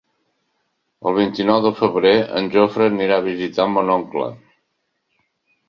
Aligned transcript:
El 1.09 1.13
vint-i-nou 1.17 1.59
de 1.65 1.73
febrer 1.83 2.15
en 2.41 2.49
Jofre 2.57 2.89
anirà 2.95 3.21
a 3.21 3.27
visitar 3.29 3.71
mon 3.77 3.95
oncle. 3.99 4.29